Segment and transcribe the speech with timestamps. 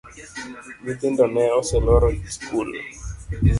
[0.83, 2.69] Nyithindo ne oseloro sikul